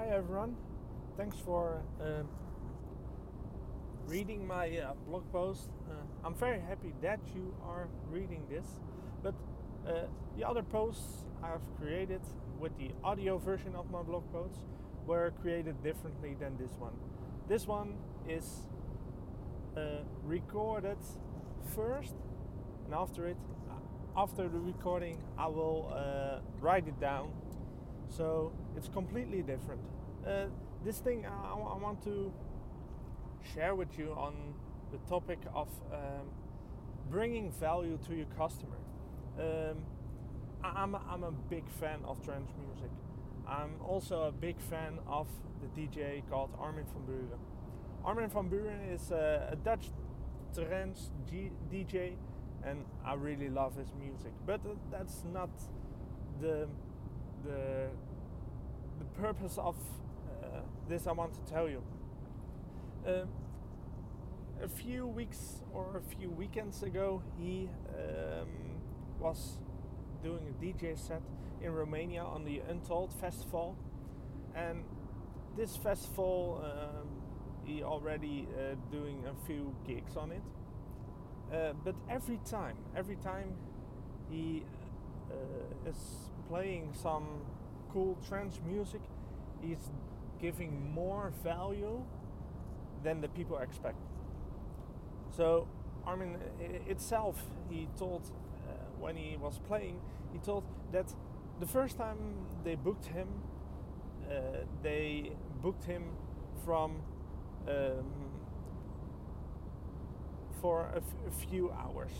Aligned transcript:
Hi 0.00 0.08
everyone, 0.16 0.56
thanks 1.18 1.36
for 1.44 1.82
uh, 2.02 2.22
reading 4.06 4.46
my 4.46 4.78
uh, 4.78 4.94
blog 5.06 5.30
post. 5.30 5.68
Uh, 5.90 5.92
I'm 6.24 6.34
very 6.34 6.58
happy 6.58 6.94
that 7.02 7.20
you 7.34 7.54
are 7.62 7.86
reading 8.10 8.42
this, 8.48 8.64
but 9.22 9.34
uh, 9.86 10.04
the 10.38 10.48
other 10.48 10.62
posts 10.62 11.26
I've 11.42 11.60
created 11.78 12.22
with 12.58 12.74
the 12.78 12.92
audio 13.04 13.36
version 13.36 13.74
of 13.76 13.90
my 13.90 14.00
blog 14.00 14.22
posts 14.32 14.60
were 15.06 15.34
created 15.42 15.82
differently 15.82 16.34
than 16.40 16.56
this 16.56 16.72
one. 16.78 16.94
This 17.46 17.66
one 17.66 17.92
is 18.26 18.62
uh, 19.76 19.98
recorded 20.24 20.96
first, 21.76 22.14
and 22.86 22.94
after 22.94 23.28
it, 23.28 23.36
after 24.16 24.48
the 24.48 24.60
recording, 24.60 25.18
I 25.36 25.48
will 25.48 25.92
uh, 25.94 26.38
write 26.58 26.88
it 26.88 26.98
down 26.98 27.32
so 28.10 28.52
it's 28.76 28.88
completely 28.88 29.42
different. 29.42 29.80
Uh, 30.26 30.46
this 30.84 30.98
thing 30.98 31.24
I, 31.26 31.52
I, 31.54 31.76
want 31.76 32.02
to 32.04 32.32
share 33.54 33.74
with 33.74 33.98
you 33.98 34.12
on 34.16 34.34
the 34.92 34.98
topic 35.08 35.38
of 35.54 35.68
um, 35.92 36.26
bringing 37.10 37.50
value 37.52 37.98
to 38.06 38.14
your 38.14 38.26
customer. 38.36 38.76
Um, 39.38 39.78
I'm, 40.62 40.94
I'm 40.94 41.22
a 41.22 41.32
big 41.32 41.64
fan 41.80 42.00
of 42.04 42.22
trance 42.24 42.50
music. 42.66 42.90
I'm 43.48 43.80
also 43.82 44.24
a 44.24 44.32
big 44.32 44.60
fan 44.60 44.98
of 45.06 45.26
the 45.62 45.80
DJ 45.80 46.22
called 46.28 46.50
Armin 46.58 46.84
van 46.84 47.02
Buuren. 47.06 47.38
Armin 48.04 48.28
van 48.28 48.48
Buuren 48.50 48.92
is 48.92 49.10
a, 49.10 49.48
a 49.52 49.56
Dutch 49.56 49.86
trance 50.54 51.10
G- 51.30 51.52
DJ, 51.72 52.16
and 52.64 52.84
I 53.04 53.14
really 53.14 53.48
love 53.48 53.76
his 53.76 53.92
music. 53.98 54.32
But 54.46 54.60
that's 54.90 55.24
not 55.32 55.50
the 56.40 56.68
the 57.44 57.88
the 58.98 59.04
purpose 59.20 59.58
of 59.58 59.76
uh, 60.42 60.60
this 60.88 61.06
I 61.06 61.12
want 61.12 61.34
to 61.34 61.52
tell 61.52 61.68
you. 61.68 61.82
Uh, 63.06 63.24
a 64.62 64.68
few 64.68 65.06
weeks 65.06 65.62
or 65.72 65.96
a 65.96 66.16
few 66.16 66.28
weekends 66.30 66.82
ago, 66.82 67.22
he 67.38 67.68
um, 67.96 68.48
was 69.18 69.58
doing 70.22 70.46
a 70.48 70.64
DJ 70.64 70.98
set 70.98 71.22
in 71.62 71.72
Romania 71.72 72.22
on 72.22 72.44
the 72.44 72.60
Untold 72.68 73.12
Festival, 73.20 73.76
and 74.54 74.84
this 75.56 75.76
festival 75.76 76.62
um, 76.62 77.08
he 77.64 77.82
already 77.82 78.48
uh, 78.58 78.74
doing 78.90 79.24
a 79.26 79.46
few 79.46 79.74
gigs 79.86 80.16
on 80.16 80.32
it. 80.32 80.42
Uh, 81.52 81.72
but 81.84 81.94
every 82.08 82.38
time, 82.44 82.76
every 82.96 83.16
time 83.16 83.54
he 84.30 84.64
is 85.86 85.96
playing 86.48 86.92
some 86.92 87.26
cool 87.92 88.16
trance 88.28 88.60
music, 88.66 89.00
he's 89.60 89.90
giving 90.40 90.92
more 90.94 91.32
value 91.42 92.02
than 93.02 93.20
the 93.20 93.28
people 93.28 93.58
expect. 93.58 93.98
So, 95.36 95.66
Armin 96.06 96.36
itself, 96.88 97.42
he 97.68 97.88
told 97.96 98.22
uh, 98.68 98.72
when 98.98 99.16
he 99.16 99.36
was 99.36 99.58
playing, 99.68 100.00
he 100.32 100.38
told 100.38 100.64
that 100.92 101.14
the 101.60 101.66
first 101.66 101.96
time 101.96 102.18
they 102.64 102.74
booked 102.74 103.06
him, 103.06 103.28
uh, 104.30 104.34
they 104.82 105.32
booked 105.62 105.84
him 105.84 106.04
from 106.64 107.02
um, 107.68 108.04
for 110.60 110.88
a 110.96 111.30
few 111.48 111.70
hours, 111.72 112.12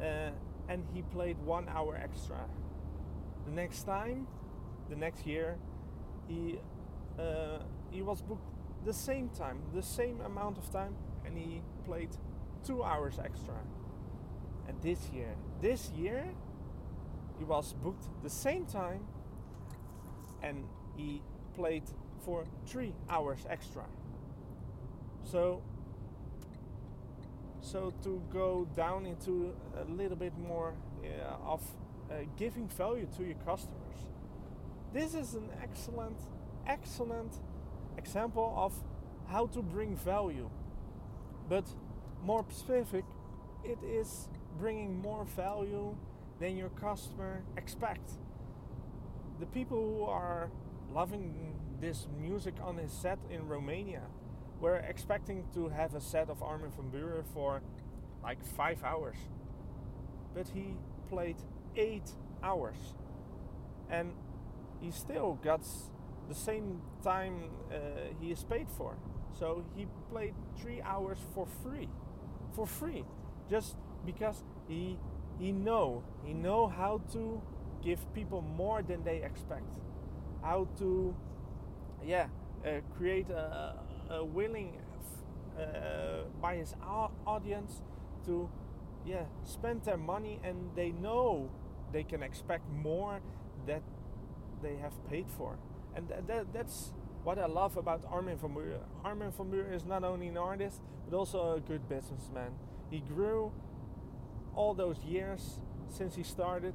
uh, 0.00 0.30
and 0.68 0.84
he 0.92 1.02
played 1.02 1.38
one 1.38 1.68
hour 1.68 1.96
extra. 1.96 2.38
The 3.46 3.52
next 3.52 3.84
time, 3.84 4.26
the 4.88 4.96
next 4.96 5.26
year, 5.26 5.56
he 6.28 6.58
uh, 7.18 7.58
he 7.90 8.02
was 8.02 8.22
booked 8.22 8.46
the 8.84 8.92
same 8.92 9.28
time, 9.30 9.62
the 9.74 9.82
same 9.82 10.20
amount 10.20 10.58
of 10.58 10.70
time, 10.70 10.94
and 11.24 11.36
he 11.36 11.62
played 11.84 12.10
two 12.64 12.82
hours 12.82 13.18
extra. 13.18 13.54
And 14.68 14.80
this 14.82 15.10
year, 15.12 15.34
this 15.60 15.90
year, 15.90 16.24
he 17.38 17.44
was 17.44 17.74
booked 17.74 18.06
the 18.22 18.30
same 18.30 18.66
time, 18.66 19.06
and 20.42 20.64
he 20.96 21.22
played 21.54 21.84
for 22.24 22.44
three 22.66 22.92
hours 23.08 23.46
extra. 23.48 23.84
So, 25.22 25.62
so 27.60 27.92
to 28.02 28.22
go 28.32 28.66
down 28.76 29.06
into 29.06 29.54
a 29.76 29.90
little 29.90 30.16
bit 30.16 30.32
more 30.38 30.74
uh, 31.04 31.52
of 31.52 31.62
uh, 32.10 32.14
giving 32.36 32.68
value 32.68 33.06
to 33.16 33.24
your 33.24 33.36
customers. 33.44 33.98
This 34.92 35.14
is 35.14 35.34
an 35.34 35.48
excellent, 35.62 36.18
excellent 36.66 37.32
example 37.98 38.54
of 38.56 38.72
how 39.28 39.46
to 39.48 39.62
bring 39.62 39.96
value. 39.96 40.48
But 41.48 41.64
more 42.22 42.44
specific, 42.50 43.04
it 43.64 43.78
is 43.84 44.28
bringing 44.58 45.00
more 45.00 45.24
value 45.24 45.96
than 46.38 46.56
your 46.56 46.70
customer 46.70 47.42
expect. 47.56 48.12
The 49.40 49.46
people 49.46 49.78
who 49.78 50.04
are 50.04 50.50
loving 50.92 51.54
this 51.80 52.06
music 52.18 52.54
on 52.62 52.78
his 52.78 52.92
set 52.92 53.18
in 53.30 53.46
Romania 53.48 54.02
were 54.60 54.76
expecting 54.76 55.44
to 55.54 55.68
have 55.68 55.94
a 55.94 56.00
set 56.00 56.30
of 56.30 56.42
Armin 56.42 56.70
van 56.70 56.90
Buuren 56.90 57.24
for 57.34 57.62
like 58.22 58.44
five 58.56 58.82
hours. 58.84 59.16
But 60.34 60.48
he 60.48 60.76
played 61.08 61.36
eight 61.76 62.10
hours. 62.42 62.76
And 63.90 64.12
he 64.80 64.90
still 64.90 65.38
got 65.42 65.62
the 66.28 66.34
same 66.34 66.80
time 67.02 67.50
uh, 67.70 67.76
he 68.20 68.30
is 68.32 68.44
paid 68.44 68.68
for. 68.76 68.96
So 69.38 69.64
he 69.76 69.86
played 70.10 70.34
three 70.58 70.80
hours 70.82 71.18
for 71.34 71.46
free, 71.62 71.88
for 72.54 72.66
free, 72.66 73.04
just 73.50 73.76
because 74.04 74.42
he 74.66 74.98
he 75.38 75.52
know 75.52 76.02
he 76.24 76.32
know 76.32 76.66
how 76.68 77.02
to 77.12 77.42
give 77.82 78.00
people 78.14 78.40
more 78.40 78.82
than 78.82 79.04
they 79.04 79.22
expect, 79.22 79.68
how 80.42 80.68
to 80.78 81.14
yeah 82.04 82.28
uh, 82.64 82.80
create 82.96 83.28
a, 83.30 83.74
a 84.10 84.24
willing 84.24 84.78
uh, 85.58 86.24
by 86.40 86.56
his 86.56 86.74
audience 87.26 87.82
to 88.24 88.48
yeah 89.04 89.24
spend 89.44 89.82
their 89.84 89.96
money 89.96 90.40
and 90.42 90.70
they 90.74 90.90
know 90.90 91.50
they 91.92 92.02
can 92.02 92.22
expect 92.22 92.68
more 92.70 93.20
that 93.66 93.82
they 94.62 94.76
have 94.76 94.92
paid 95.08 95.26
for. 95.30 95.58
And 95.94 96.08
th- 96.26 96.46
that's 96.52 96.92
what 97.24 97.38
I 97.38 97.46
love 97.46 97.76
about 97.76 98.04
Armin 98.10 98.36
van 98.36 98.50
Buuren. 98.50 98.80
Armin 99.04 99.30
van 99.30 99.46
Buuren 99.50 99.72
is 99.72 99.84
not 99.84 100.04
only 100.04 100.28
an 100.28 100.36
artist, 100.36 100.80
but 101.08 101.16
also 101.16 101.54
a 101.54 101.60
good 101.60 101.88
businessman. 101.88 102.52
He 102.90 103.00
grew 103.00 103.52
all 104.54 104.74
those 104.74 104.98
years 105.04 105.58
since 105.88 106.14
he 106.16 106.22
started, 106.22 106.74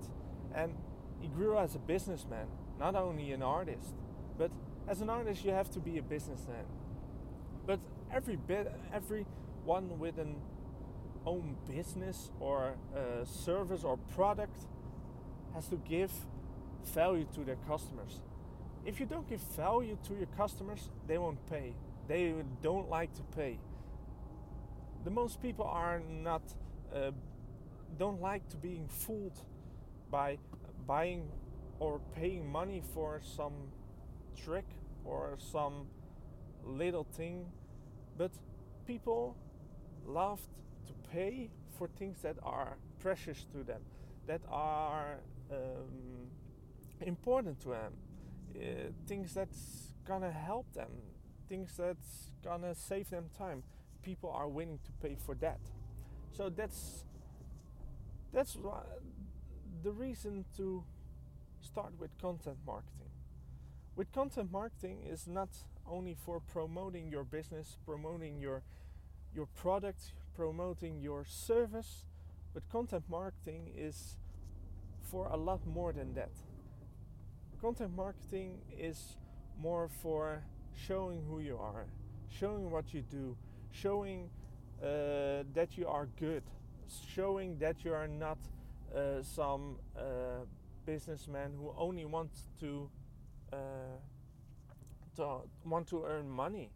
and 0.53 0.73
he 1.19 1.27
grew 1.27 1.57
as 1.57 1.75
a 1.75 1.79
businessman, 1.79 2.47
not 2.79 2.95
only 2.95 3.31
an 3.31 3.41
artist. 3.43 3.93
But 4.37 4.51
as 4.87 5.01
an 5.01 5.09
artist, 5.09 5.45
you 5.45 5.51
have 5.51 5.69
to 5.71 5.79
be 5.79 5.97
a 5.97 6.03
businessman. 6.03 6.65
But 7.65 7.79
every 8.11 8.35
bit, 8.35 8.71
every 8.93 9.25
one 9.65 9.99
with 9.99 10.17
an 10.17 10.35
own 11.25 11.55
business 11.67 12.31
or 12.39 12.73
service 13.25 13.83
or 13.83 13.97
product 14.15 14.57
has 15.53 15.67
to 15.67 15.75
give 15.77 16.11
value 16.85 17.27
to 17.35 17.41
their 17.41 17.57
customers. 17.67 18.21
If 18.85 18.99
you 18.99 19.05
don't 19.05 19.29
give 19.29 19.41
value 19.55 19.97
to 20.07 20.15
your 20.15 20.27
customers, 20.37 20.89
they 21.07 21.17
won't 21.17 21.45
pay. 21.49 21.75
They 22.07 22.33
don't 22.63 22.89
like 22.89 23.13
to 23.15 23.21
pay. 23.35 23.59
The 25.03 25.11
most 25.11 25.41
people 25.41 25.65
are 25.65 25.99
not 25.99 26.41
uh, 26.93 27.11
don't 27.97 28.21
like 28.21 28.47
to 28.49 28.57
being 28.57 28.87
fooled 28.87 29.39
by 30.09 30.37
buying 30.87 31.29
or 31.79 31.99
paying 32.15 32.51
money 32.51 32.81
for 32.93 33.21
some 33.23 33.53
trick 34.35 34.65
or 35.05 35.35
some 35.37 35.87
little 36.65 37.03
thing, 37.03 37.45
but 38.17 38.31
people 38.85 39.35
love 40.05 40.41
to 40.87 40.93
pay 41.11 41.49
for 41.77 41.87
things 41.87 42.21
that 42.21 42.35
are 42.43 42.77
precious 42.99 43.45
to 43.53 43.63
them, 43.63 43.81
that 44.27 44.41
are 44.49 45.19
um, 45.51 46.27
important 47.01 47.59
to 47.61 47.69
them, 47.69 47.93
uh, 48.55 48.61
things 49.07 49.33
that's 49.33 49.93
gonna 50.05 50.31
help 50.31 50.71
them, 50.73 50.91
things 51.49 51.73
that's 51.77 52.31
gonna 52.43 52.75
save 52.75 53.09
them 53.09 53.25
time. 53.37 53.63
People 54.03 54.31
are 54.31 54.47
willing 54.47 54.79
to 54.83 54.91
pay 55.01 55.15
for 55.15 55.35
that. 55.35 55.59
So 56.31 56.49
that's 56.49 57.05
that's 58.33 58.55
why 58.55 58.83
the 59.83 59.91
reason 59.91 60.45
to 60.57 60.83
start 61.61 61.93
with 61.99 62.17
content 62.19 62.57
marketing. 62.65 63.11
With 63.95 64.11
content 64.11 64.51
marketing 64.51 64.99
is 65.07 65.27
not 65.27 65.49
only 65.87 66.15
for 66.15 66.39
promoting 66.39 67.09
your 67.09 67.23
business, 67.23 67.77
promoting 67.85 68.39
your 68.39 68.63
your 69.33 69.45
product, 69.45 70.13
promoting 70.35 70.99
your 70.99 71.23
service, 71.25 72.03
but 72.53 72.67
content 72.69 73.03
marketing 73.09 73.71
is 73.75 74.17
for 75.01 75.27
a 75.27 75.37
lot 75.37 75.65
more 75.65 75.93
than 75.93 76.13
that. 76.13 76.31
Content 77.61 77.95
marketing 77.95 78.59
is 78.77 79.15
more 79.57 79.87
for 80.01 80.43
showing 80.75 81.23
who 81.29 81.39
you 81.39 81.57
are, 81.57 81.85
showing 82.29 82.71
what 82.71 82.93
you 82.93 83.01
do, 83.01 83.37
showing 83.71 84.29
uh, 84.81 85.43
that 85.53 85.77
you 85.77 85.87
are 85.87 86.07
good, 86.19 86.43
showing 87.07 87.57
that 87.59 87.85
you 87.85 87.93
are 87.93 88.07
not 88.07 88.37
uh, 88.95 89.21
some 89.21 89.77
uh, 89.95 90.01
businessman 90.85 91.53
who 91.57 91.73
only 91.77 92.05
wants 92.05 92.47
to 92.59 92.89
uh, 93.53 93.55
to 95.15 95.41
want 95.65 95.87
to 95.89 96.03
earn 96.05 96.29
money. 96.29 96.69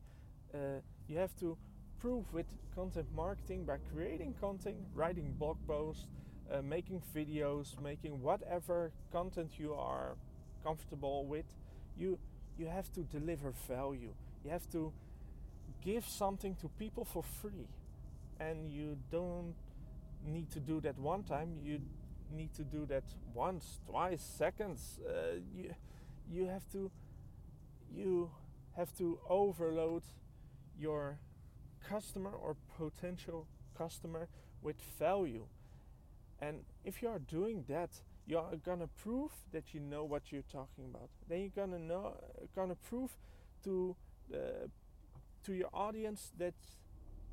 Uh, 0.54 0.82
you 1.08 1.18
have 1.18 1.36
to 1.40 1.58
prove 2.00 2.32
with 2.34 2.46
content 2.76 3.08
marketing 3.16 3.64
by 3.66 3.78
creating 3.94 4.34
content, 4.40 4.76
writing 4.94 5.34
blog 5.40 5.58
posts, 5.68 6.08
uh, 6.52 6.62
making 6.62 7.02
videos, 7.16 7.80
making 7.82 8.22
whatever 8.22 8.92
content 9.12 9.52
you 9.58 9.74
are 9.74 10.16
comfortable 10.64 11.26
with. 11.26 11.46
You 11.98 12.18
you 12.58 12.68
have 12.68 12.92
to 12.94 13.02
deliver 13.02 13.52
value. 13.68 14.14
You 14.44 14.52
have 14.52 14.70
to 14.72 14.92
give 15.84 16.06
something 16.08 16.56
to 16.62 16.70
people 16.80 17.06
for 17.06 17.24
free, 17.24 17.68
and 18.40 18.70
you 18.72 18.98
don't 19.12 19.54
need 20.26 20.50
to 20.52 20.60
do 20.60 20.82
that 20.82 20.98
one 21.00 21.24
time. 21.24 21.58
You 21.64 21.82
need 22.36 22.54
to 22.56 22.64
do 22.64 22.86
that 22.88 23.04
once, 23.34 23.80
twice, 23.88 24.22
seconds. 24.22 25.00
Uh, 25.08 25.40
you 25.56 25.74
you 26.32 26.48
have 26.48 26.70
to 26.74 26.92
you 27.94 28.25
have 28.78 28.96
to 28.98 29.20
overload 29.30 30.04
your 30.78 31.18
customer 31.88 32.32
or 32.32 32.56
potential 32.78 33.48
customer 33.78 34.28
with 34.62 34.82
value. 35.00 35.46
And 36.40 36.64
if 36.84 37.02
you 37.02 37.10
are 37.10 37.20
doing 37.20 37.64
that, 37.68 37.90
you 38.28 38.38
are 38.38 38.56
gonna 38.58 38.88
prove 38.88 39.32
that 39.52 39.74
you 39.74 39.80
know 39.80 40.04
what 40.04 40.32
you're 40.32 40.50
talking 40.52 40.86
about. 40.86 41.10
Then 41.30 41.40
you're 41.42 41.50
gonna 41.56 41.80
know, 41.80 42.18
gonna 42.56 42.76
prove 42.76 43.12
to 43.64 43.96
the, 44.30 44.70
to 45.44 45.54
your 45.54 45.70
audience 45.74 46.32
that, 46.38 46.56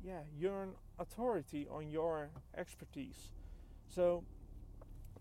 yeah, 0.03 0.21
you're 0.37 0.63
an 0.63 0.73
authority 0.99 1.67
on 1.69 1.89
your 1.89 2.29
expertise. 2.55 3.31
So 3.87 4.23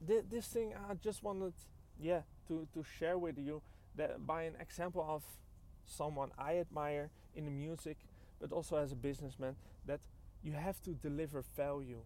th- 0.07 0.25
this 0.31 0.47
thing 0.47 0.75
I 0.89 0.95
just 0.95 1.23
wanted, 1.23 1.55
yeah, 1.99 2.23
to 2.49 2.67
to 2.75 2.83
share 2.99 3.19
with 3.19 3.39
you 3.39 3.63
that 3.97 4.27
by 4.27 4.43
an 4.43 4.55
example 4.61 5.05
of 5.09 5.23
someone 5.87 6.31
I 6.39 6.59
admire 6.59 7.11
in 7.35 7.45
the 7.45 7.51
music, 7.51 7.99
but 8.41 8.53
also 8.53 8.77
as 8.77 8.93
a 8.93 8.97
businessman, 8.97 9.57
that 9.87 10.01
you 10.43 10.53
have 10.53 10.81
to 10.83 10.91
deliver 10.91 11.43
value. 11.57 12.01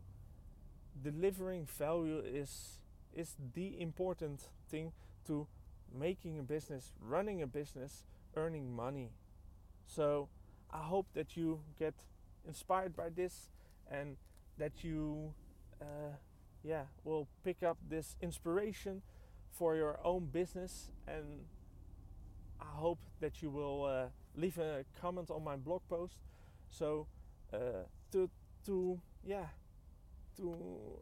Delivering 1.02 1.67
value 1.67 2.23
is 2.25 2.78
is 3.14 3.34
the 3.55 3.81
important 3.81 4.49
thing 4.69 4.93
to 5.26 5.46
making 5.93 6.38
a 6.38 6.43
business, 6.43 6.93
running 7.00 7.40
a 7.43 7.46
business, 7.46 8.05
earning 8.37 8.75
money. 8.75 9.11
So 9.87 10.28
I 10.70 10.78
hope 10.78 11.06
that 11.14 11.37
you 11.37 11.61
get 11.78 11.94
inspired 12.46 12.94
by 12.94 13.08
this 13.08 13.49
and 13.90 14.17
that 14.58 14.84
you 14.84 15.32
uh, 15.81 16.17
yeah 16.62 16.84
will 17.05 17.28
pick 17.44 17.62
up 17.62 17.78
this 17.88 18.17
inspiration 18.20 19.02
for 19.52 19.76
your 19.76 19.99
own 20.05 20.26
business 20.26 20.90
and 21.06 21.46
I 22.61 22.76
hope 22.76 23.00
that 23.20 23.43
you 23.43 23.50
will 23.50 23.85
uh, 23.85 24.06
leave 24.35 24.58
a 24.58 24.85
comment 25.00 25.31
on 25.31 25.44
my 25.44 25.56
blog 25.56 25.82
post. 25.88 26.17
So 26.70 27.06
uh, 27.53 27.85
to 28.12 28.29
to 28.67 29.00
yeah 29.25 29.47
to 30.37 31.00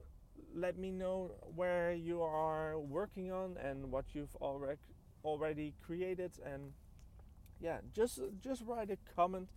let 0.54 0.78
me 0.78 0.90
know 0.90 1.32
where 1.54 1.92
you 1.92 2.22
are 2.22 2.78
working 2.78 3.32
on 3.32 3.56
and 3.56 3.90
what 3.90 4.04
you've 4.14 4.36
already 4.36 4.78
already 5.24 5.74
created 5.84 6.32
and 6.44 6.72
yeah 7.60 7.78
just 7.94 8.20
just 8.40 8.62
write 8.66 8.90
a 8.90 8.98
comment 9.16 9.48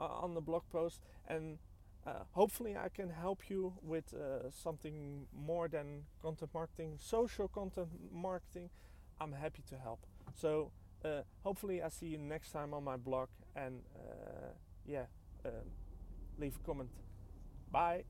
uh, 0.00 0.04
on 0.04 0.34
the 0.34 0.40
blog 0.40 0.62
post 0.70 1.00
and 1.28 1.58
uh, 2.06 2.24
hopefully 2.32 2.76
I 2.76 2.88
can 2.88 3.10
help 3.10 3.50
you 3.50 3.74
with 3.82 4.14
uh, 4.14 4.50
something 4.50 5.26
more 5.34 5.68
than 5.68 6.04
content 6.22 6.50
marketing 6.54 6.96
social 6.98 7.48
content 7.48 7.88
marketing 8.12 8.70
I'm 9.20 9.32
happy 9.32 9.62
to 9.68 9.76
help 9.76 10.06
so 10.34 10.70
uh, 11.04 11.22
hopefully 11.42 11.82
I 11.82 11.88
see 11.88 12.06
you 12.06 12.18
next 12.18 12.52
time 12.52 12.74
on 12.74 12.84
my 12.84 12.96
blog 12.96 13.28
and 13.56 13.80
uh, 13.96 14.52
yeah 14.86 15.06
um, 15.44 15.52
leave 16.38 16.56
a 16.56 16.66
comment. 16.66 16.90
Bye 17.70 18.04